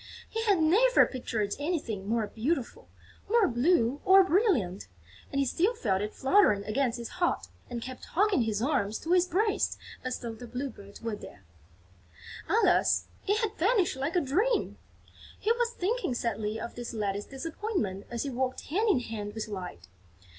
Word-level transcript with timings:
He 0.27 0.41
had 0.45 0.59
never 0.59 1.05
pictured 1.05 1.53
anything 1.59 2.07
more 2.09 2.25
beautiful, 2.25 2.87
more 3.29 3.47
blue 3.47 4.01
or 4.03 4.23
brilliant; 4.23 4.87
and 5.31 5.37
he 5.39 5.45
still 5.45 5.75
felt 5.75 6.01
it 6.01 6.15
fluttering 6.15 6.63
against 6.65 6.97
his 6.97 7.07
heart 7.21 7.49
and 7.69 7.83
kept 7.83 8.05
hugging 8.05 8.41
his 8.41 8.63
arms 8.63 8.97
to 8.97 9.11
his 9.11 9.27
breast 9.27 9.77
as 10.03 10.17
though 10.17 10.33
the 10.33 10.47
Blue 10.47 10.71
Bird 10.71 11.01
were 11.03 11.15
there. 11.15 11.43
Alas, 12.49 13.09
it 13.27 13.41
had 13.43 13.55
vanished 13.59 13.95
like 13.95 14.15
a 14.15 14.21
dream! 14.21 14.79
He 15.39 15.51
was 15.51 15.69
thinking 15.71 16.15
sadly 16.15 16.59
of 16.59 16.73
this 16.73 16.95
latest 16.95 17.29
disappointment 17.29 18.07
as 18.09 18.23
he 18.23 18.31
walked 18.31 18.61
hand 18.71 18.89
in 18.89 19.01
hand 19.01 19.35
with 19.35 19.47
Light. 19.47 19.87